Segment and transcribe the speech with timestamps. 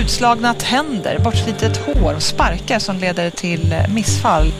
[0.00, 4.52] Utslagna tänder, bortslitet hår och sparkar som leder till missfall.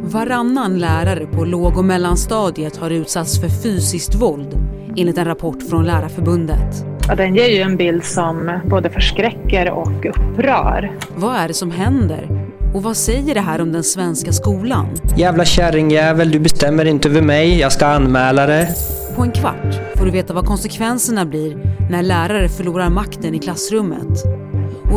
[0.00, 4.48] Varannan lärare på låg och mellanstadiet har utsatts för fysiskt våld
[4.96, 6.84] enligt en rapport från Lärarförbundet.
[7.08, 10.98] Ja, den ger ju en bild som både förskräcker och upprör.
[11.16, 12.50] Vad är det som händer?
[12.74, 14.86] Och vad säger det här om den svenska skolan?
[15.16, 18.68] Jävla kärringjävel, du bestämmer inte över mig, jag ska anmäla det.
[19.16, 21.56] På en kvart får du veta vad konsekvenserna blir
[21.90, 24.37] när lärare förlorar makten i klassrummet.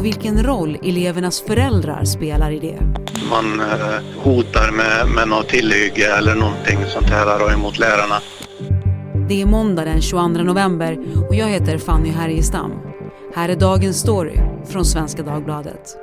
[0.02, 2.80] Och vilken roll elevernas föräldrar spelar i det.
[3.30, 8.16] Man eh, hotar med, med något tillhygge eller någonting sånt här emot lärarna.
[9.30, 10.98] Det är måndag den 22 november
[11.30, 12.72] och jag heter Fanny Härgestam.
[13.36, 14.36] Här är dagens story
[14.72, 15.98] från Svenska Dagbladet.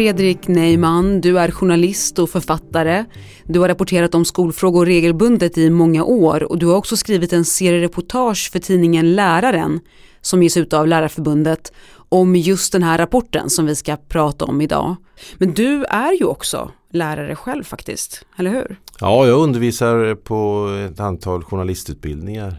[0.00, 3.04] Fredrik Neyman, du är journalist och författare.
[3.44, 7.44] Du har rapporterat om skolfrågor regelbundet i många år och du har också skrivit en
[7.44, 9.80] serie reportage för tidningen Läraren
[10.20, 11.72] som ges ut av Lärarförbundet
[12.08, 14.96] om just den här rapporten som vi ska prata om idag.
[15.38, 18.76] Men du är ju också lärare själv faktiskt, eller hur?
[19.00, 22.56] Ja, jag undervisar på ett antal journalistutbildningar.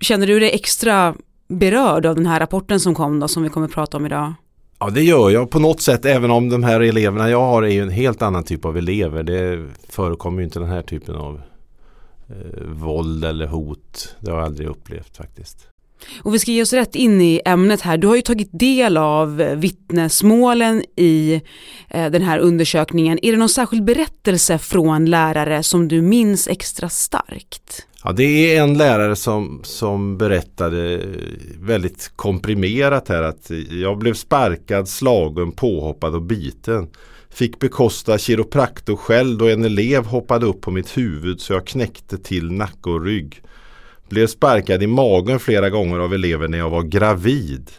[0.00, 1.14] Känner du dig extra
[1.48, 4.34] berörd av den här rapporten som kom då, som vi kommer prata om idag?
[4.82, 7.68] Ja det gör jag på något sätt även om de här eleverna jag har är
[7.68, 9.22] ju en helt annan typ av elever.
[9.22, 11.40] Det förekommer ju inte den här typen av
[12.28, 14.16] eh, våld eller hot.
[14.20, 15.66] Det har jag aldrig upplevt faktiskt.
[16.22, 17.96] Och vi ska ge oss rätt in i ämnet här.
[17.96, 21.42] Du har ju tagit del av vittnesmålen i
[21.88, 23.18] eh, den här undersökningen.
[23.22, 27.86] Är det någon särskild berättelse från lärare som du minns extra starkt?
[28.04, 31.00] Ja, det är en lärare som, som berättade
[31.60, 36.88] väldigt komprimerat här att jag blev sparkad, slagen, påhoppad och biten.
[37.30, 42.18] Fick bekosta kiropraktor själv då en elev hoppade upp på mitt huvud så jag knäckte
[42.18, 43.42] till nacke och rygg.
[44.08, 47.70] Blev sparkad i magen flera gånger av elever när jag var gravid.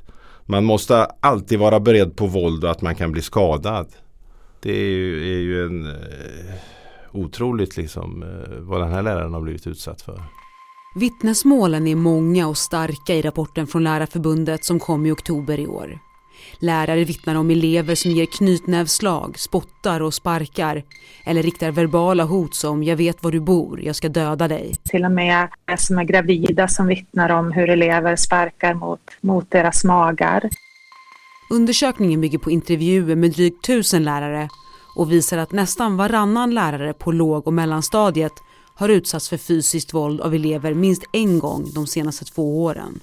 [0.46, 3.88] Man måste alltid vara beredd på våld och att man kan bli skadad.
[4.62, 6.54] Det är ju, är ju en eh,
[7.12, 10.22] otroligt liksom eh, vad den här läraren har blivit utsatt för.
[10.96, 16.00] Vittnesmålen är många och starka i rapporten från Lärarförbundet som kom i oktober i år.
[16.60, 20.84] Lärare vittnar om elever som ger knytnävslag, spottar och sparkar
[21.26, 24.76] eller riktar verbala hot som “jag vet var du bor, jag ska döda dig”.
[24.84, 29.84] Till och med som är gravida som vittnar om hur elever sparkar mot, mot deras
[29.84, 30.50] magar.
[31.52, 34.50] Undersökningen bygger på intervjuer med drygt tusen lärare
[34.96, 38.34] och visar att nästan varannan lärare på låg och mellanstadiet
[38.74, 43.00] har utsatts för fysiskt våld av elever minst en gång de senaste två åren.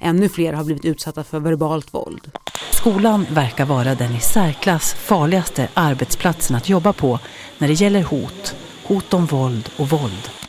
[0.00, 2.30] Ännu fler har blivit utsatta för verbalt våld.
[2.70, 7.18] Skolan verkar vara den i särklass farligaste arbetsplatsen att jobba på
[7.58, 10.45] när det gäller hot, hot om våld och våld.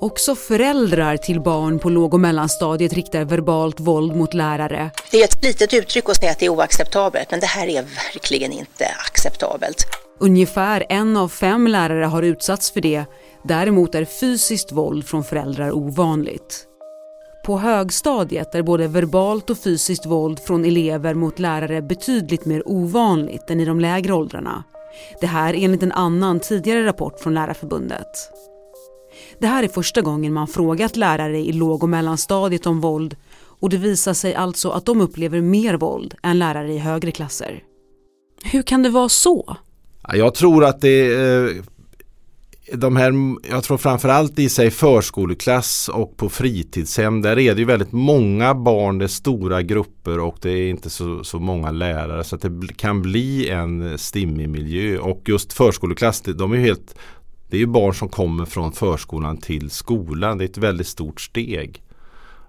[0.00, 4.90] Också föräldrar till barn på låg och mellanstadiet riktar verbalt våld mot lärare.
[5.10, 7.82] Det är ett litet uttryck att säga att det är oacceptabelt, men det här är
[7.82, 9.84] verkligen inte acceptabelt.
[10.20, 13.04] Ungefär en av fem lärare har utsatts för det.
[13.42, 16.64] Däremot är fysiskt våld från föräldrar ovanligt.
[17.44, 23.50] På högstadiet är både verbalt och fysiskt våld från elever mot lärare betydligt mer ovanligt
[23.50, 24.64] än i de lägre åldrarna.
[25.20, 28.30] Det här enligt en annan tidigare rapport från Lärarförbundet.
[29.40, 33.16] Det här är första gången man frågat lärare i låg och mellanstadiet om våld
[33.60, 37.62] och det visar sig alltså att de upplever mer våld än lärare i högre klasser.
[38.44, 39.56] Hur kan det vara så?
[40.12, 41.64] Jag tror att det eh,
[42.72, 43.12] de här,
[43.50, 48.54] jag tror framförallt i sig förskoleklass och på fritidshem där är det ju väldigt många
[48.54, 52.42] barn, det är stora grupper och det är inte så, så många lärare så att
[52.42, 56.94] det kan bli en eh, stimmig miljö och just förskoleklass de är helt
[57.50, 60.38] det är ju barn som kommer från förskolan till skolan.
[60.38, 61.82] Det är ett väldigt stort steg.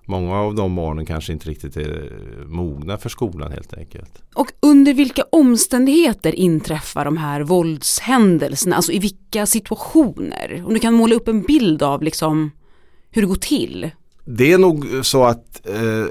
[0.05, 2.11] Många av de barnen kanske inte riktigt är
[2.45, 4.21] mogna för skolan helt enkelt.
[4.35, 8.75] Och under vilka omständigheter inträffar de här våldshändelserna?
[8.75, 10.63] Alltså i vilka situationer?
[10.65, 12.51] Om du kan måla upp en bild av liksom
[13.11, 13.91] hur det går till.
[14.25, 16.05] Det är nog så att eh,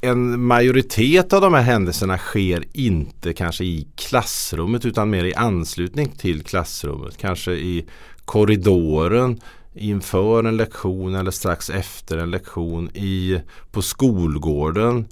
[0.00, 6.08] en majoritet av de här händelserna sker inte kanske i klassrummet utan mer i anslutning
[6.08, 7.16] till klassrummet.
[7.16, 7.86] Kanske i
[8.26, 9.40] korridoren
[9.74, 13.40] inför en lektion eller strax efter en lektion i,
[13.70, 15.06] på skolgården.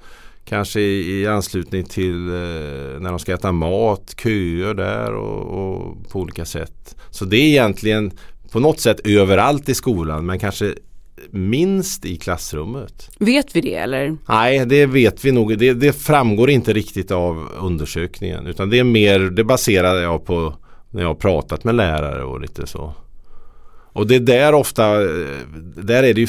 [0.44, 6.10] Kanske i, i anslutning till eh, när de ska äta mat, köer där och, och,
[6.10, 6.96] på olika sätt.
[7.10, 8.12] Så det är egentligen
[8.50, 10.74] på något sätt överallt i skolan men kanske
[11.30, 13.10] minst i klassrummet.
[13.18, 14.16] Vet vi det eller?
[14.28, 15.58] Nej det vet vi nog.
[15.58, 20.54] Det, det framgår inte riktigt av undersökningen utan det är mer, det baserar jag på
[20.90, 22.94] när jag har pratat med lärare och lite så.
[23.94, 24.98] Och det är där ofta,
[25.76, 26.28] där är det ju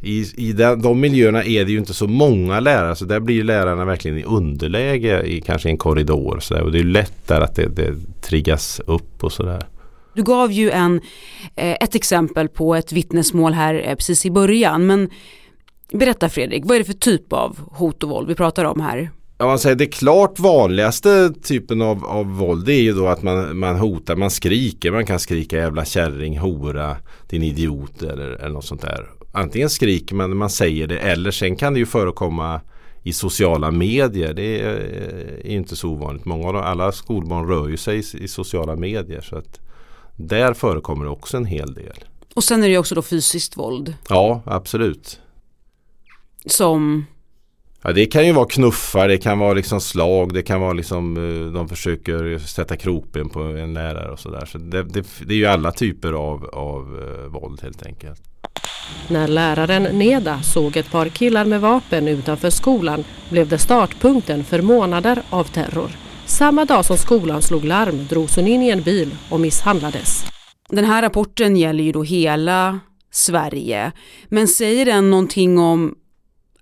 [0.00, 3.44] i, i de, de miljöerna är det ju inte så många lärare så där blir
[3.44, 6.38] lärarna verkligen i underläge i kanske en korridor.
[6.40, 6.62] Så där.
[6.62, 9.66] Och det är lätt där att det, det triggas upp och sådär.
[10.14, 11.00] Du gav ju en,
[11.56, 15.10] eh, ett exempel på ett vittnesmål här eh, precis i början men
[15.92, 19.10] berätta Fredrik, vad är det för typ av hot och våld vi pratar om här?
[19.40, 23.22] Ja, man säger det klart vanligaste typen av, av våld det är ju då att
[23.22, 24.90] man, man hotar, man skriker.
[24.90, 26.96] Man kan skrika jävla kärring, hora,
[27.28, 29.10] din idiot eller, eller något sånt där.
[29.32, 32.60] Antingen skriker man när man säger det eller sen kan det ju förekomma
[33.02, 34.34] i sociala medier.
[34.34, 34.74] Det är,
[35.44, 36.24] är inte så ovanligt.
[36.24, 39.20] Många av alla skolbarn rör ju sig i, i sociala medier.
[39.20, 39.60] så att
[40.16, 42.04] Där förekommer det också en hel del.
[42.34, 43.94] Och sen är det också då fysiskt våld.
[44.08, 45.20] Ja, absolut.
[46.46, 47.06] Som?
[47.82, 51.16] Ja, det kan ju vara knuffar, det kan vara liksom slag, det kan vara liksom
[51.16, 54.46] eh, de försöker sätta kroppen på en lärare och sådär.
[54.46, 58.22] Så det, det, det, är ju alla typer av, av uh, våld helt enkelt.
[59.08, 64.62] När läraren Neda såg ett par killar med vapen utanför skolan blev det startpunkten för
[64.62, 65.90] månader av terror.
[66.26, 70.24] Samma dag som skolan slog larm drogs hon in i en bil och misshandlades.
[70.68, 72.80] Den här rapporten gäller ju då hela
[73.12, 73.92] Sverige.
[74.28, 75.94] Men säger den någonting om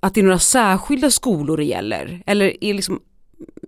[0.01, 2.23] att det är några särskilda skolor det gäller?
[2.27, 3.01] Eller är liksom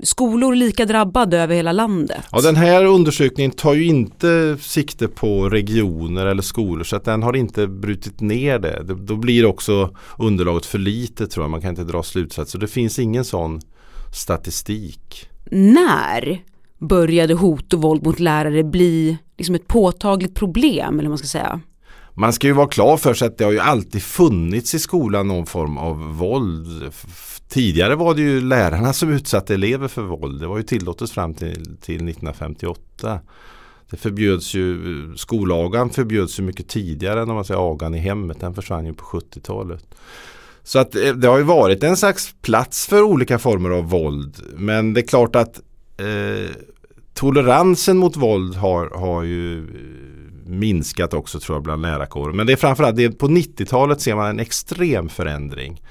[0.03, 2.25] skolor lika drabbade över hela landet?
[2.33, 7.23] Ja, den här undersökningen tar ju inte sikte på regioner eller skolor så att den
[7.23, 8.83] har inte brutit ner det.
[8.83, 11.51] Då blir också underlaget för lite tror jag.
[11.51, 12.59] Man kan inte dra slutsatser.
[12.59, 13.61] Det finns ingen sån
[14.15, 15.27] statistik.
[15.51, 16.43] När
[16.79, 21.61] började hot och våld mot lärare bli liksom ett påtagligt problem eller man ska säga?
[22.15, 25.29] Man ska ju vara klar för sig att det har ju alltid funnits i skolan
[25.29, 26.93] någon form av våld.
[27.49, 30.41] Tidigare var det ju lärarna som utsatte elever för våld.
[30.41, 33.21] Det var ju tillåtet fram till, till 1958.
[33.91, 38.41] Det förbjöds ju, skollagan förbjöds ju mycket tidigare än om man säger agan i hemmet.
[38.41, 39.85] Den försvann ju på 70-talet.
[40.63, 44.37] Så att eh, det har ju varit en slags plats för olika former av våld.
[44.57, 45.61] Men det är klart att
[45.97, 46.51] eh,
[47.15, 50.20] toleransen mot våld har, har ju eh,
[50.51, 52.37] minskat också tror jag bland lärarkåren.
[52.37, 55.83] Men det är framförallt det, på 90-talet ser man en extrem förändring.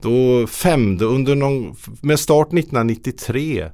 [0.00, 3.70] Då femde, under någon, med start 1993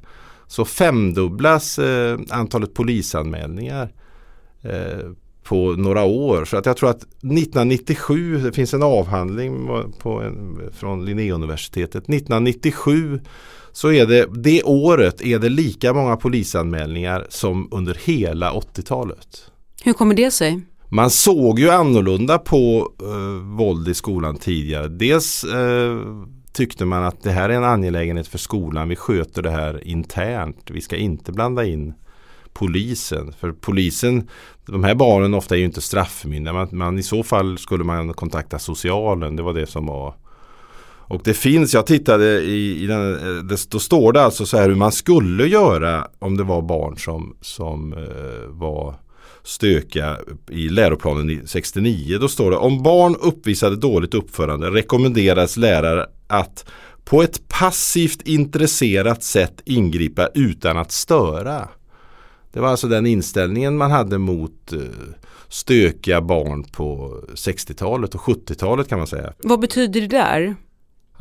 [0.47, 3.93] så femdubblas eh, antalet polisanmälningar
[4.63, 5.11] eh,
[5.45, 6.45] på några år.
[6.45, 9.69] Så att jag tror att 1997, det finns en avhandling
[9.99, 12.03] på en, från Linnéuniversitetet.
[12.03, 13.21] 1997
[13.73, 19.51] så är det det året är det lika många polisanmälningar som under hela 80-talet.
[19.85, 20.61] Hur kommer det sig?
[20.89, 24.89] Man såg ju annorlunda på eh, våld i skolan tidigare.
[24.89, 25.99] Dels eh,
[26.53, 28.89] tyckte man att det här är en angelägenhet för skolan.
[28.89, 30.71] Vi sköter det här internt.
[30.71, 31.95] Vi ska inte blanda in
[32.53, 33.33] polisen.
[33.41, 34.29] För polisen,
[34.67, 36.53] de här barnen ofta är ju inte straffmyndiga.
[36.53, 39.37] Man, man, I så fall skulle man kontakta socialen.
[39.37, 40.15] Det var det som var
[41.07, 44.57] och det finns, jag tittade i, i den, eh, det, då står det alltså så
[44.57, 48.95] här hur man skulle göra om det var barn som, som eh, var
[49.45, 50.19] stökiga
[50.51, 52.19] i läroplanen 69.
[52.19, 56.65] Då står det om barn uppvisade dåligt uppförande rekommenderas lärare att
[57.05, 61.69] på ett passivt intresserat sätt ingripa utan att störa.
[62.53, 64.79] Det var alltså den inställningen man hade mot eh,
[65.49, 69.33] stökiga barn på 60-talet och 70-talet kan man säga.
[69.43, 70.57] Vad betyder det där?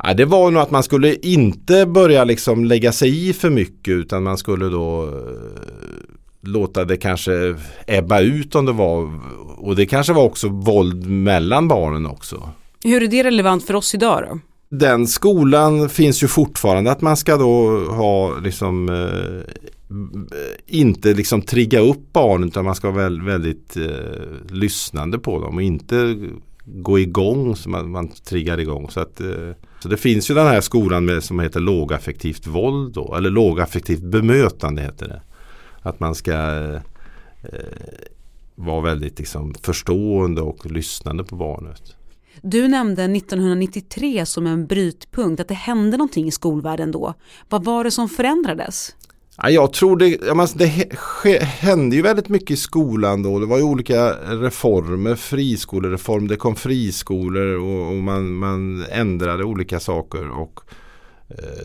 [0.02, 3.92] Ja, det var nog att man skulle inte börja liksom lägga sig i för mycket
[3.92, 9.20] utan man skulle då eh, låta det kanske ebba ut om det var
[9.56, 12.48] och det kanske var också våld mellan barnen också.
[12.84, 14.38] Hur är det relevant för oss idag då?
[14.68, 19.54] Den skolan finns ju fortfarande att man ska då ha liksom eh,
[20.66, 25.56] inte liksom trigga upp barnen utan man ska vara väldigt, väldigt eh, lyssnande på dem
[25.56, 26.16] och inte
[26.64, 28.90] gå igång så man, man triggar igång.
[28.90, 32.94] Så, att, eh, så det finns ju den här skolan med, som heter lågaffektivt våld
[32.94, 35.22] då, eller lågaffektivt bemötande heter det.
[35.84, 36.32] Att man ska
[37.42, 37.60] eh,
[38.54, 41.96] vara väldigt liksom, förstående och lyssnande på barnet.
[42.42, 47.14] Du nämnde 1993 som en brytpunkt, att det hände någonting i skolvärlden då.
[47.48, 48.96] Vad var det som förändrades?
[49.36, 50.18] Ja, jag tror det,
[50.54, 53.38] det hände ju väldigt mycket i skolan då.
[53.38, 59.80] Det var ju olika reformer, friskolereform, det kom friskolor och, och man, man ändrade olika
[59.80, 60.30] saker.
[60.30, 60.83] Och Eh,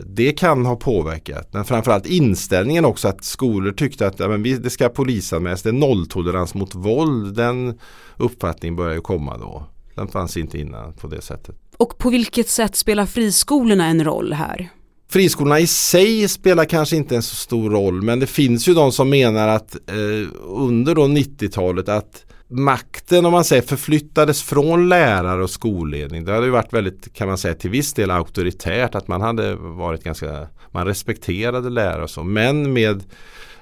[0.06, 1.50] det kan ha påverkat.
[1.52, 5.62] Men framförallt inställningen också att skolor tyckte att ja, men det ska polisanmälas.
[5.62, 7.36] Det är nolltolerans mot våld.
[7.36, 7.80] Den
[8.18, 9.64] uppfattningen börjar ju komma då.
[9.96, 11.56] Den fanns inte innan på det sättet.
[11.78, 14.70] Och på vilket sätt spelar friskolorna en roll här?
[15.10, 18.92] Friskolorna i sig spelar kanske inte en så stor roll men det finns ju de
[18.92, 25.50] som menar att eh, under 90-talet att makten om man säger förflyttades från lärare och
[25.50, 26.26] skolledning.
[26.26, 29.56] Det hade ju varit väldigt kan man säga till viss del auktoritärt att man hade
[29.56, 33.04] varit ganska man respekterade lärare och så men med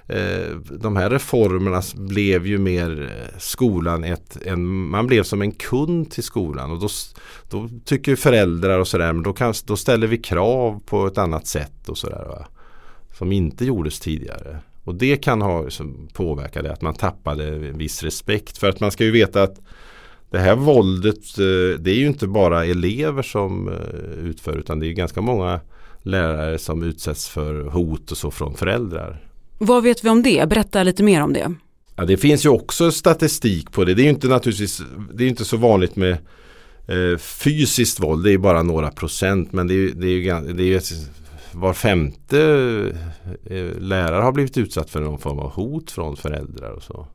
[0.07, 5.51] eh, de här reformerna blev ju mer eh, skolan ett, en, man blev som en
[5.51, 6.87] kund till skolan och då,
[7.49, 11.47] då tycker föräldrar och sådär men då, kan, då ställer vi krav på ett annat
[11.47, 12.45] sätt och sådär.
[13.17, 14.59] Som inte gjordes tidigare.
[14.87, 15.65] Och det kan ha
[16.13, 18.57] påverkat det att man tappade viss respekt.
[18.57, 19.59] För att man ska ju veta att
[20.31, 24.87] det här våldet eh, det är ju inte bara elever som eh, utför utan det
[24.87, 25.59] är ganska många
[26.03, 29.23] lärare som utsätts för hot och så från föräldrar.
[29.57, 30.49] Vad vet vi om det?
[30.49, 31.53] Berätta lite mer om det.
[31.95, 33.93] Ja, det finns ju också statistik på det.
[33.93, 34.81] Det är ju inte naturligtvis
[35.13, 36.17] det är inte så vanligt med
[36.87, 38.23] eh, fysiskt våld.
[38.23, 40.81] Det är bara några procent men det är, det är, det är
[41.59, 42.41] var femte
[43.45, 47.07] eh, lärare har blivit utsatt för någon form av hot från föräldrar och så.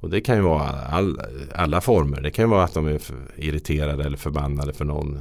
[0.00, 1.20] Och det kan ju vara all,
[1.54, 2.20] alla former.
[2.20, 3.00] Det kan ju vara att de är
[3.36, 5.20] irriterade eller förbannade för någon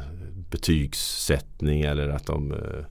[0.49, 2.85] betygssättning eller att de eh,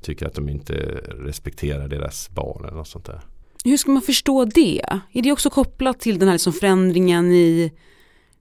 [0.00, 0.74] tycker att de inte
[1.06, 3.20] respekterar deras barn eller något sånt där.
[3.64, 4.82] Hur ska man förstå det?
[5.12, 7.72] Är det också kopplat till den här liksom förändringen i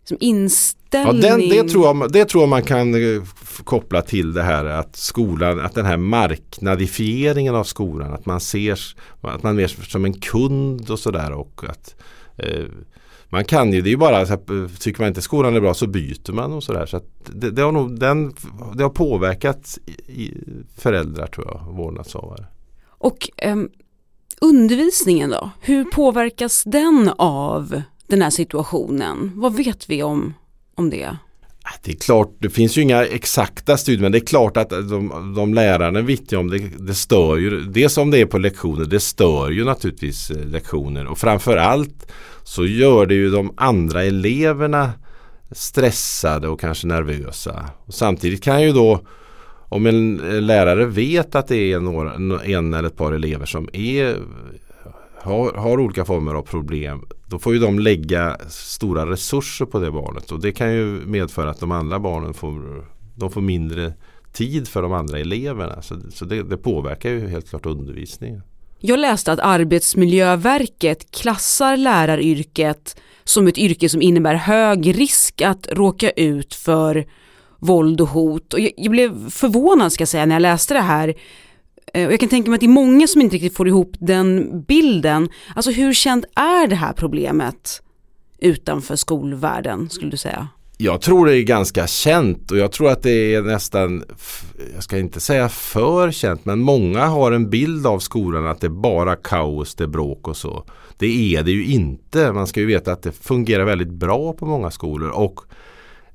[0.08, 1.22] som inställning?
[1.22, 3.24] Ja, den, det, tror jag, det tror jag man kan eh,
[3.64, 8.80] koppla till det här att skolan, att den här marknadifieringen av skolan, att man ser
[9.22, 11.96] att man mer som en kund och sådär och att
[12.38, 12.66] eh,
[13.30, 14.26] man kan ju, det är ju bara,
[14.80, 16.86] tycker man inte skolan är bra så byter man och sådär.
[16.86, 18.34] Så, det, det, har nog, den,
[18.76, 19.78] det har påverkat
[20.78, 22.46] föräldrar tror jag, vårdnadshavare.
[22.88, 23.56] Och eh,
[24.42, 25.50] undervisningen då?
[25.62, 29.32] Hur påverkas den av den här situationen?
[29.36, 30.34] Vad vet vi om,
[30.76, 31.18] om det?
[31.64, 34.70] Ah, det är klart, det finns ju inga exakta studier men det är klart att
[34.70, 38.86] de, de lärarna vittnar om det, det stör ju, det som det är på lektioner,
[38.86, 42.12] det stör ju naturligtvis eh, lektioner och framförallt
[42.44, 44.92] så gör det ju de andra eleverna
[45.52, 47.70] stressade och kanske nervösa.
[47.86, 49.02] Och samtidigt kan ju då
[49.70, 54.18] om en lärare vet att det är några, en eller ett par elever som är,
[55.26, 59.92] har, har olika former av problem då får ju de lägga stora resurser på det
[59.92, 63.94] barnet och det kan ju medföra att de andra barnen får, de får mindre
[64.34, 65.82] tid för de andra eleverna.
[65.82, 68.42] Så, så det, det påverkar ju helt klart undervisningen.
[68.80, 76.10] Jag läste att Arbetsmiljöverket klassar läraryrket som ett yrke som innebär hög risk att råka
[76.10, 77.06] ut för
[77.60, 78.54] våld och hot.
[78.54, 81.14] Och jag, jag blev förvånad ska jag säga när jag läste det här.
[81.96, 83.92] Eh, och jag kan tänka mig att det är många som inte riktigt får ihop
[84.00, 85.30] den bilden.
[85.56, 87.82] Alltså hur känt är det här problemet
[88.40, 90.48] utanför skolvärlden skulle du säga?
[90.78, 94.04] Jag tror det är ganska känt och jag tror att det är nästan,
[94.74, 98.68] jag ska inte säga för känt, men många har en bild av skolan att det
[98.68, 100.64] är bara kaos, det är bråk och så.
[100.98, 102.32] Det är det ju inte.
[102.32, 105.40] Man ska ju veta att det fungerar väldigt bra på många skolor och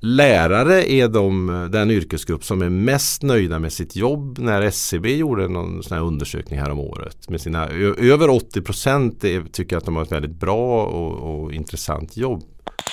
[0.03, 5.47] Lärare är de, den yrkesgrupp som är mest nöjda med sitt jobb när SCB gjorde
[5.47, 7.29] någon sån här undersökning här om året.
[7.29, 7.67] Med sina,
[7.97, 12.43] över 80 procent tycker att de har ett väldigt bra och, och intressant jobb.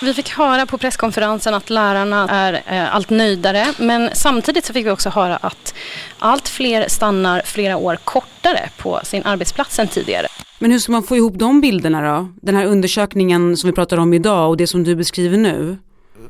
[0.03, 4.87] Vi fick höra på presskonferensen att lärarna är eh, allt nöjdare men samtidigt så fick
[4.87, 5.75] vi också höra att
[6.19, 10.27] allt fler stannar flera år kortare på sin arbetsplats än tidigare.
[10.59, 12.29] Men hur ska man få ihop de bilderna då?
[12.43, 15.77] Den här undersökningen som vi pratar om idag och det som du beskriver nu?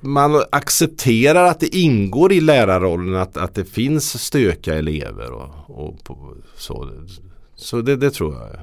[0.00, 6.04] Man accepterar att det ingår i lärarrollen att, att det finns stökiga elever och, och
[6.04, 6.90] på, så.
[7.54, 8.60] Så det, det, tror jag.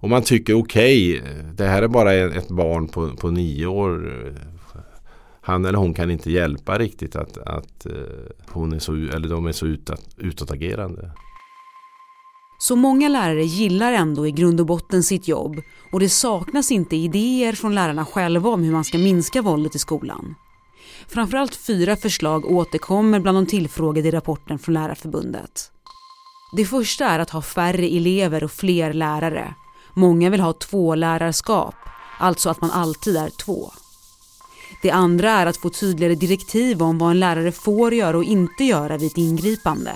[0.00, 4.22] Och man tycker okej, okay, det här är bara ett barn på, på nio år.
[5.40, 7.92] Han eller hon kan inte hjälpa riktigt att, att eh,
[8.48, 11.10] hon är så, eller de är så utåt, utåtagerande.
[12.62, 15.62] Så många lärare gillar ändå i grund och botten sitt jobb
[15.92, 19.78] och det saknas inte idéer från lärarna själva om hur man ska minska våldet i
[19.78, 20.34] skolan.
[21.08, 25.70] Framförallt fyra förslag återkommer bland de tillfrågade i rapporten från Lärarförbundet.
[26.56, 29.54] Det första är att ha färre elever och fler lärare.
[29.94, 31.74] Många vill ha två lärarskap,
[32.18, 33.70] alltså att man alltid är två.
[34.82, 38.64] Det andra är att få tydligare direktiv om vad en lärare får göra och inte
[38.64, 39.92] göra vid ett ingripande.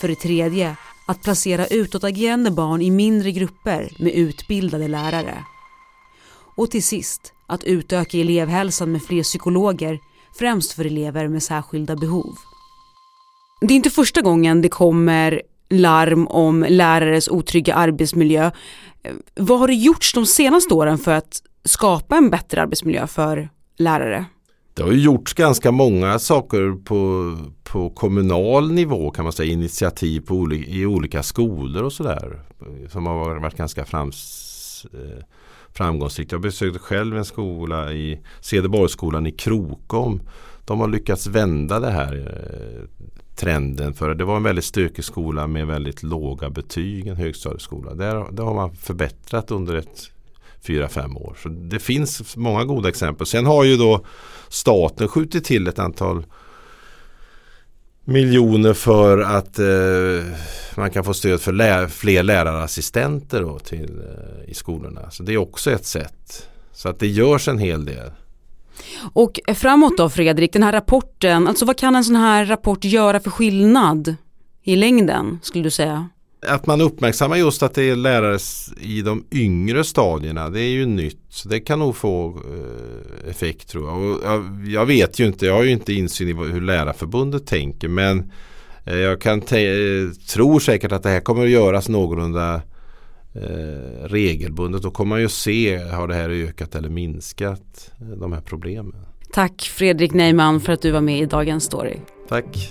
[0.00, 5.44] För det tredje att placera utåtagerande barn i mindre grupper med utbildade lärare.
[6.56, 9.98] Och till sist att utöka elevhälsan med fler psykologer,
[10.38, 12.34] främst för elever med särskilda behov.
[13.60, 18.50] Det är inte första gången det kommer larm om lärares otrygga arbetsmiljö.
[19.34, 24.26] Vad har det gjorts de senaste åren för att skapa en bättre arbetsmiljö för lärare?
[24.76, 27.32] Det har ju gjorts ganska många saker på,
[27.64, 29.52] på kommunal nivå kan man säga.
[29.52, 32.40] Initiativ på oli i olika skolor och sådär.
[32.88, 35.24] Som har varit ganska frams, eh,
[35.72, 36.32] framgångsrikt.
[36.32, 40.20] Jag besökte själv en skola i Cederborgsskolan i Krokom.
[40.64, 43.06] De har lyckats vända det här eh,
[43.36, 47.94] trenden för det var en väldigt stökig skola med väldigt låga betyg, en högstadieskola.
[47.94, 50.10] Där, där har man förbättrat under ett
[50.66, 51.36] fyra, fem år.
[51.42, 53.26] Så det finns många goda exempel.
[53.26, 54.04] Sen har ju då
[54.48, 56.24] staten skjutit till ett antal
[58.04, 60.36] miljoner för att eh,
[60.76, 65.10] man kan få stöd för lä fler lärarassistenter då till, eh, i skolorna.
[65.10, 66.48] Så det är också ett sätt.
[66.72, 68.10] Så att det görs en hel del.
[69.12, 73.20] Och framåt då Fredrik, den här rapporten, alltså vad kan en sån här rapport göra
[73.20, 74.14] för skillnad
[74.62, 76.08] i längden skulle du säga?
[76.48, 78.38] Att man uppmärksammar just att det är lärare
[78.80, 81.20] i de yngre stadierna det är ju nytt.
[81.28, 83.98] Så det kan nog få eh, effekt tror jag.
[83.98, 84.66] Och jag.
[84.66, 84.86] jag.
[84.86, 88.32] vet ju inte, jag har ju inte insyn i hur Lärarförbundet tänker men
[88.84, 92.62] eh, jag kan tror säkert att det här kommer att göras någorlunda
[93.34, 94.82] eh, regelbundet.
[94.82, 99.06] Då kommer man ju se, har det här ökat eller minskat eh, de här problemen.
[99.32, 101.96] Tack Fredrik Neyman för att du var med i Dagens Story.
[102.28, 102.70] Tack.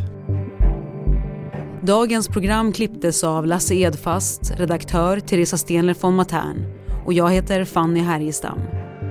[1.85, 6.65] Dagens program klipptes av Lasse Edfast, redaktör Teresa Stenler von Matern
[7.05, 8.59] och jag heter Fanny Härgestam.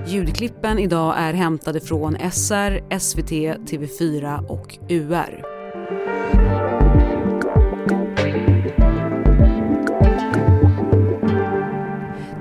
[0.07, 3.31] Ljudklippen idag är hämtade från SR, SVT,
[3.69, 5.43] TV4 och UR.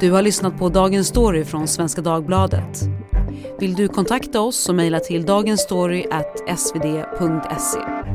[0.01, 2.81] Du har lyssnat på Dagens Story från Svenska Dagbladet.
[3.61, 8.14] Vill du kontakta oss så mejla till dagensstory.svd.se.